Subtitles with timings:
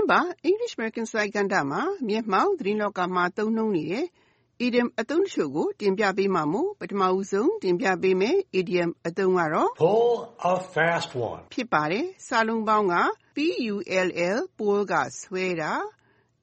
[0.00, 4.06] တင်းပတ် English American စာကဏ္ဍမှာ မျက်မှောက်သတင်းလောကမှာ သုံးနှုန်းနေတဲ့
[4.64, 10.14] idiom အသုံးတချို့ကို တင်ပြပေးမှာမို့ပထမဦးဆုံးတင်ပြပေးမယ် idiom အသုံးကတော့ Pull
[10.52, 11.42] a fast one.
[11.52, 12.96] ဖြစ်ပါတယ်စာလုံးပေါင်းက
[14.58, 15.72] pull ကဆွဲတာ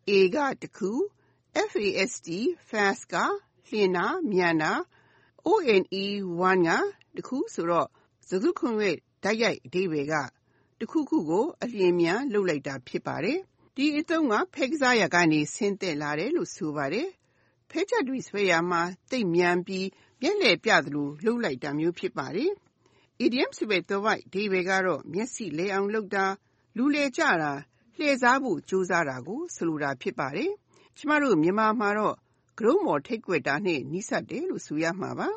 [0.09, 0.91] a ကတခု
[1.71, 2.29] fast
[2.69, 3.15] fast က
[3.67, 4.71] လျှင်တာမြန်တာ
[5.49, 5.83] one
[6.49, 7.87] one ကတခုဆိုတော့
[8.27, 10.15] စကားခုံရဲ့တိုက်ရိုက်အဓိပ္ပာယ်က
[10.79, 13.39] တခုခုကို အလျင်အမြန်လုပ်လိုက်တာ ဖြစ်ပါတယ်
[13.75, 17.07] ဒီအသုံးက ဖဲကစားရာကနေ ဆင်းသက်လာတယ်လို့ ဆိုပါတယ်
[17.69, 19.87] ဖဲချက်တွေဆွဲရာမှာတိတ်မြန်ပြီး
[20.21, 22.51] မျက်လှည့်ပြသလိုလှုပ်လိုက်တာမျိုး ဖြစ်ပါတယ်
[23.25, 26.25] idiom ဆိုတဲ့သွယ်ဝိုက်အဓိပ္ပာယ်ကတော့ မျက်စိလဲအောင်လုပ်တာ
[26.77, 27.53] လူလေကြတာ
[27.97, 30.51] လှည့်စားဖို့ ကြိုးစားတာကို ဆိုလိုတာ ဖြစ်ပါတယ်
[30.97, 32.15] ကျမတို့ မြန်မာမှာတော့
[32.59, 35.29] ကရုံးမော်ထိတ်ကွက်တာနဲ့ နီးစပ်တယ်လို့ ဆိုရမှာပါ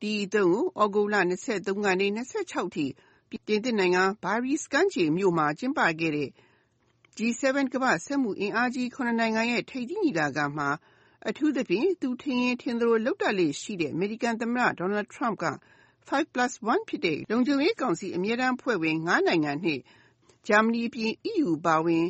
[0.00, 1.16] ဒီအသုံးကိုဩဂုတ်လ
[1.50, 2.86] 23ကနေ26ထိ
[3.46, 6.30] ပြင်သစ်နိုင်ငံ Paris ကမ်းခြေမြို့မှာ ကျင်းပခဲ့တဲ့
[7.16, 7.44] G7
[7.74, 10.68] ကမ္ဘာ့စက်မှုအင်အားကြီး9နိုင်ငံရဲ့ ထိပ်သီးညီလာခံမှာ
[11.28, 15.46] အထူးသဖြင့် သူထင်ရင်ထင်သလို လုပ်တတ်လေ့ရှိတဲ့ အမေရိကန်သမ္မတ Donald Trump က
[16.08, 19.80] 5+1 ဖြစ်တဲ့ လုံခြုံရေးကောင်စီ အမြဲတမ်းအဖွဲ့ဝင်9နိုင်ငံနဲ့
[20.48, 22.06] ဂျာမနီအပြင် EU အပါအဝင်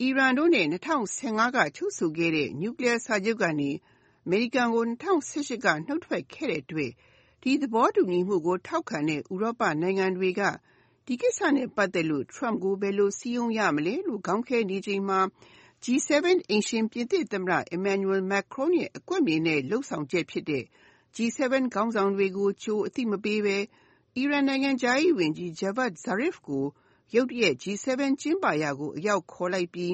[0.00, 3.70] အီရန်တို့နဲ့2015ကချုပ်ဆိုခဲ့တဲ့ Nuclear စာချုပ်ကနေ
[4.24, 6.92] အမေရိကန်ကို2018ကနှုတ်ထွက်ခဲ့တဲ့အတွက်
[7.42, 10.40] ဒီသဘောတူညီမှုကို ထောက်ခံတဲ့ ဥရောပနိုင်ငံတွေက
[11.06, 15.20] ဒီကိစ္စနဲ့ ပတ်သက်လို့ Trump ကို ဘယ်လိုစည်းရုံးရမလဲလို့ ခေါင်းခဲနေချိန်မှာ
[15.84, 16.10] G7
[16.48, 20.64] အိမ်ရှင် ပြင်သစ်သမ္မတ Emmanuel Macron ရဲ့ အကွက်မြင်တဲ့ လုပ်ဆောင်ချက်ဖြစ်တဲ့
[21.14, 23.58] G7 ခေါင်းဆောင်တွေကို ကြိုအသိမပေးဘဲ
[24.16, 26.64] အီရန်နိုင်ငံခြားရေးဝန်ကြီး Javad Zarif ကို
[27.14, 27.86] ရုတ်တရက် G7
[28.20, 29.92] ကျင်းပရာကို အရောက်ခေါ်လိုက်ပြီး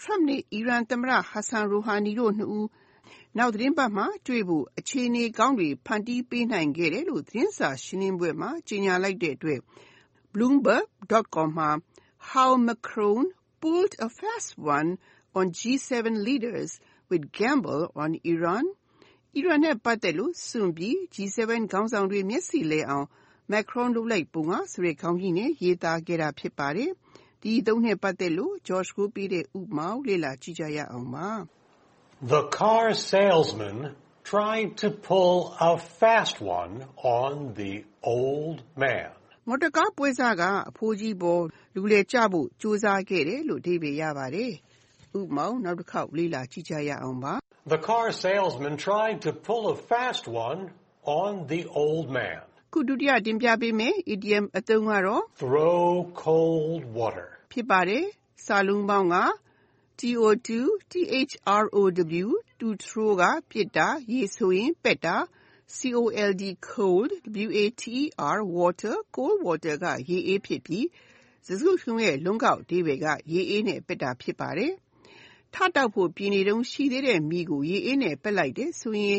[0.00, 2.66] Trump နဲ့ အီရန်သမ္မတ Hassan Rouhani တို့နှစ်ဦး
[3.38, 9.60] နောက်သီတင်းပတ်မှာတွေ့ဖို့အခြေအနေကောင်းတွေဖန်တီးပေးနိုင်ခဲ့တယ်လို့သတင်းစာရှင်းလင်းပွဲမှာကြေညာလိုက်တဲ့အတွက်
[10.32, 11.70] Bloomberg.com မှာ
[12.30, 13.24] How Macron
[13.60, 14.90] pulled a fast one
[15.38, 15.92] on G7
[16.26, 16.70] leaders
[17.10, 18.64] with gamble on Iran
[19.36, 23.06] အီရန်နဲ့ပတ်သက်လို့စွန့်ပြီး G7 ခေါင်းဆောင်တွေမျက်စိလဲအောင်
[23.52, 26.90] Macron လုပ်လိုက်ပုံကဆိုတဲ့ခေါင်းကြီးနဲ့ရေးသားခဲ့တာဖြစ်ပါတယ်။
[27.42, 31.28] ဒီအသုံးနဲ့ပတ်သက်လို့ George ကိုပေးတဲ့ဥပမာကိုလေ့လာကြည့်ကြရအောင်ပါ
[32.33, 33.77] The car salesman
[34.23, 36.73] tried to pull a fast one
[37.21, 39.09] on the old man.
[39.47, 41.43] မော်တော်ကားပွဲစားကအဖိုးကြီးပေါ်
[41.75, 44.51] လူလည်ကျဖို့ကြိုးစားခဲ့တယ်လို့အဓိပ္ပာယ်ရပါတယ်။
[45.19, 47.33] ဥပမာနောက်တစ်ခေါက်လေ့လာကြည့်ကြရအောင်ပါ
[47.73, 50.61] The car salesman tried to pull a fast one
[51.23, 52.39] on the old man.
[52.73, 55.85] ခုဒုတိယတင်ပြပေးမယ် idiom အသုံးကတော့ Throw
[56.25, 57.27] cold water.
[57.51, 58.05] ဖြစ်ပါတယ်။
[58.45, 59.15] စာလုံးပေါင်းက
[60.00, 60.06] to
[62.60, 65.16] to throw ကပြစ်တာ ရေဆိုရင် ပက်တာ
[66.68, 67.10] cold cold
[68.56, 70.86] water cold water က ရေအေးဖြစ်ပြီး
[71.46, 74.72] စကားစုတခုလုံးရဲ့ လုံးကောက်အဓိပ္ပါယ်က ရေအေးနဲ့ ပက်တာ ဖြစ်ပါတယ်။
[75.54, 79.18] ထတောက်ဖို့ ပြင်နေတုန်း ရှိသေးတဲ့မီးကို ရေအေးနဲ့ ပက်လိုက်တယ်ဆိုရင်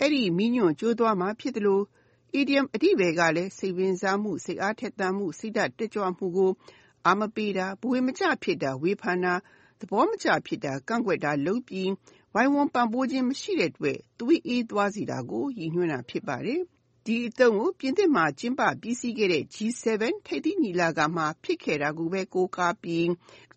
[0.00, 1.84] အဲ့ဒီမီးညွန့်ကျိုးသွားမှာ ဖြစ်တယ်လို့
[2.40, 6.52] idiom အဓိပ္ပါယ်ကလည်း စိတ်ဝင်စားမှု စိတ်အားထက်သန်မှု စိတ်ဓာတ်တက်ကြွမှုကို
[7.06, 9.34] အာမပေးတာ ဘဝင်မကျဖြစ်တာ ဝေဖန်တာ
[9.80, 11.90] သဘောမကျဖြစ်တာကန့်ကွက်တာလုပ်ပြီး
[12.34, 16.60] ဝိုင်းဝန်းပံ့ပိုးခြင်းမရှိတဲ့အတွက် သွေးအေးသွားစေတာကို ရည်ညွှန်းတာဖြစ်ပါတယ်။
[17.06, 23.04] ဒီအသုံးကို ပြင်သစ်မှာ ကျင်းပပြီးစီးခဲ့တဲ့ G7 ထိပ်သီးညီလာခံမှာ ဖြစ်ခဲ့တာကိုပဲ ကိုးကားပြီး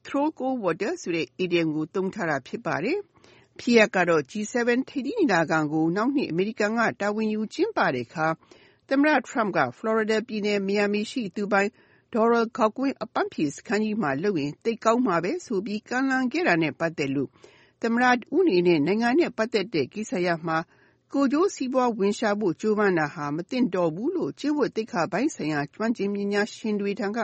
[0.05, 2.97] throw cold water ဆိုတဲ့ idiom ကို သုံးထားတာ ဖြစ်ပါတယ်။
[3.59, 8.27] ဖြစ်ရပ်ကတော့ G7 ထိပ်သီးညီလာခံကို နောက်နှစ် အမေရိကန်က တာဝန်ယူကျင်းပတဲ့အခါ
[8.89, 11.69] သမ္မတ Trump က Florida ပြည်နယ် Miami ရှိ သူပိုင်
[12.13, 17.29] Doral ဂေါက်ကွင်းအပန်းဖြေစခန်းကြီးမှာလုပ်ရင် သိပ်ကောင်းမှာပဲဆိုပြီး ကမ်းလှမ်းခဲ့တာနဲ့ ပတ်သက်လို့
[17.81, 20.57] သမ္မတတဦးအနေနဲ့ နိုင်ငံနဲ့ ပတ်သက်တဲ့ကိစ္စရပ်မှာ
[21.13, 27.19] ကိုယ်ကျိုးစီးပွားဝင်ရှာဖို့ ကြိုးပမ်းတာဟာ မသင့်တော်ဘူးလို့ ကျင့်ဝတ်သိက္ခာပိုင်းဆိုင်ရာ ကျွမ်းကျင်ပညာရှင်တွေထံက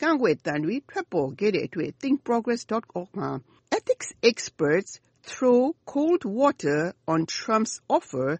[0.00, 3.30] ကန့်ကွက်သံတွေ ထွက်ပေါ်ခဲ့တဲ့အတွက် thinkprogress.org မှာ
[3.76, 4.90] Ethics experts
[5.30, 5.60] throw
[5.92, 6.80] cold water
[7.12, 8.30] on Trump's offer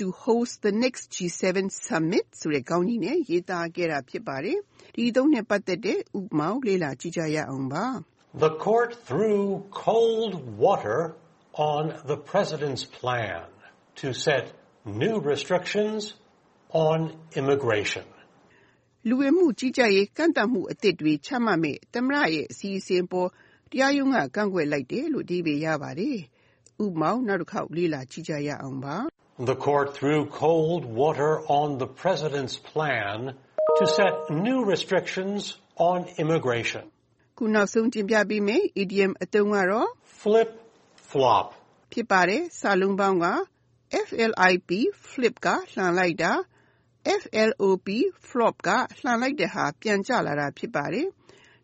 [0.00, 4.58] to host the next G7 summit ဆိုတဲ့ခေါင်းကြီးနဲ့ရေးသားခဲ့တာဖြစ်ပါတယ်။
[4.94, 7.86] ဒီအသုံးနဲ့ပတ်သက်တဲ့ဥပမာကိုလေ့လာကြည့်ကြရအောင်ပါ
[8.44, 9.40] The court threw
[9.86, 10.32] cold
[10.64, 11.00] water
[11.74, 13.46] on the president's plan
[14.00, 14.44] to set
[15.02, 16.00] new restrictions
[16.88, 16.98] on
[17.40, 18.06] immigration.
[19.08, 23.28] လူဝင်မှုကြီးကြပ်ရေးကန့်သတ်မှုအသစ်တွေချမှတ်မယ့်သမ္မတရဲ့အစီအစဉ်ပေါ်
[23.70, 26.18] တရားရုံးကကန့်ကွက်လိုက်တယ်လို့အဓိပ္ပာယ်ရပါတယ်။
[26.84, 28.96] ဥပမာနောက်တစ်ခေါက်လေ့လာကြည့်ကြရအောင်ပါ
[29.49, 33.33] The court threw cold water on the president's plan
[33.77, 35.57] to set new restrictions
[35.89, 36.83] on immigration.
[37.37, 39.89] ခုနောက်ဆုံးတင်ပြပေးမယ် idiom အသုံးကတော့
[40.21, 40.51] Flip
[41.09, 41.47] flop.
[41.91, 43.27] ဖြစ်ပါတယ်စာလုံးပေါင်းက
[44.09, 46.33] flip flip ကလှန်လိုက်တာ
[47.23, 47.87] flop
[48.29, 48.69] flop က
[49.01, 51.07] လှန်လိုက်တဲ့ဟာပြန်ကျလာတာဖြစ်ပါတယ်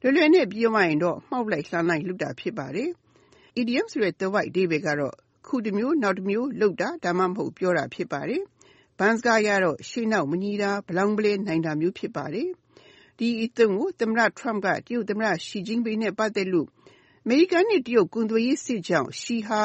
[0.02, 2.90] လွယ်လွယ်နဲ့ပြောရရင်တော့မှောက်လိုက်လှမ်းလိုက်လုပ်တာဖြစ်ပါတယ်။
[3.62, 5.16] idiom ဆိုတဲ့သွယ်ဝိုက်အဓိပ္ပာယ်ကတော့
[5.47, 8.43] ခုတစ်မျိုးနောက်တစ်မျိုးလုပ်တာဒါမှမဟုတ်ပြောတာဖြစ်ပါတယ်။
[8.99, 12.49] ဘန်းစကားရတော့ရှေ့နောက်မညီတာဘလောင်ဘလဲနိုင်တာမျိုးဖြစ်ပါတယ်။
[13.19, 16.69] ဒီအသုံးကို သမ္မတ Trump က တရုတ်သမ္မတ Xi Jinping နဲ့ ပတ်သက်လို့
[17.25, 19.61] အမေရိကန်နဲ့ တရုတ် ကုန်သွယ်ရေးစစ်ကြောင့် Xi ဟာ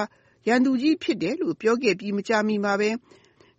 [0.47, 2.89] ရန်သူကြီးဖြစ်တယ်လို့ ပြောခဲ့ပြီး မကြာမီမှာပဲ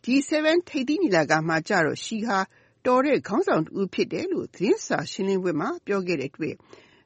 [0.04, 0.32] G7
[0.68, 2.38] ထိပ်သီးညီလာခံမှာကြတော့ Xi ဟာ
[2.86, 6.54] တော်တဲ့ခေါင်းဆောင်တစ်ဦးဖြစ်တယ်လို့ သတင်းစာရှင်းလင်းပွဲမှာ ပြောခဲ့တဲ့အတွက်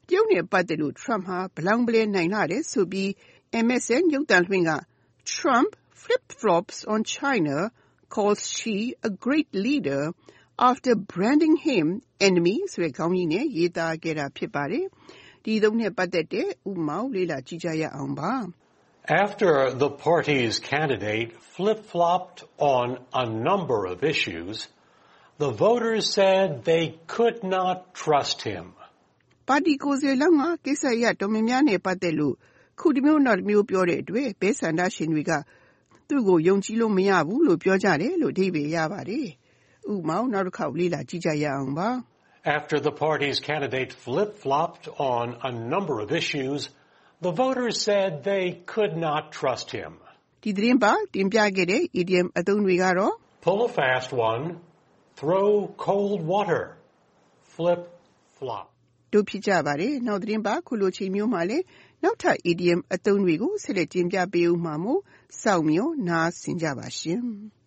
[0.08, 3.08] တရုတ်နဲ့ ပတ်သက်လို့ Trump ဟာဘလောင်ဘလဲနိုင်လှတယ်ဆိုပြီး
[3.64, 4.70] MSN ရုပ်သံလွှင့်က
[5.25, 7.71] Trump flip-flops on China,
[8.09, 10.13] calls Xi a great leader
[10.57, 11.85] after branding him
[12.27, 14.85] enemy ဆိုတဲ့ခေါင်းကြီးနဲ့ရေးသားခဲ့တာဖြစ်ပါတယ်။
[15.43, 18.33] ဒီအသုံးနဲ့ပတ်သက်တဲ့ဥပမာကိုလေ့လာကြည့်ကြရအောင်ပါ။
[19.23, 19.51] After
[19.83, 22.39] the party's candidate flip-flopped
[22.77, 22.87] on
[23.23, 24.55] a number of issues,
[25.43, 28.65] the voters said they could not trust him.
[29.47, 32.35] ပါတီကိုယ်စားလှယ်လောင်းကကိစ္စရပ်တော်များများနဲ့ပတ်သက်လို့
[32.81, 35.31] ခုတစ်မျိုးနောက်တစ်မျိုးပြောတဲ့အတွက်ဘဲဆန္ဒရှင်တွေက
[36.09, 39.27] သူ့ကိုယုံကြည်လို့မရဘူးလို့ပြောကြတယ်လို့အဓိပ္ပာယ်ရပါတယ်။
[39.93, 41.89] ဥပမာနောက်တစ်ခေါက်လေ့လာကြည့်ကြရအောင်ပါ။
[42.57, 44.85] After the party's candidate flip-flopped
[45.15, 46.61] on a number of issues,
[47.25, 49.91] the voters said they could not trust him.
[50.43, 53.13] ဒီသတင်းပါတင်ပြခဲ့တဲ့ idiom အသုံးတွေကတော့
[53.45, 54.43] Pull a fast one,
[55.19, 55.49] throw
[55.87, 56.63] cold water,
[57.53, 58.65] flip-flop.
[59.13, 61.57] တို့ဖြစ်ကြပါတယ်။နောက်သတင်းပါခုလိုချိန်မျိုးမှာလဲ
[62.02, 65.00] နောက်ထပ် idiom အသုံးတွေကို ဆက်လက်တင်ပြပေးဦးမှာမို့
[65.42, 67.22] စောင့်မျှော်နားဆင်ကြပါရှင်။